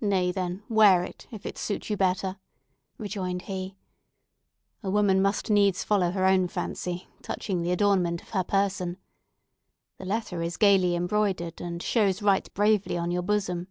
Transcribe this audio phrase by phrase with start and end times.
[0.00, 2.38] "Nay, then, wear it, if it suit you better,"
[2.96, 3.74] rejoined he,
[4.84, 8.98] "A woman must needs follow her own fancy touching the adornment of her person.
[9.98, 13.66] The letter is gaily embroidered, and shows right bravely on your bosom!"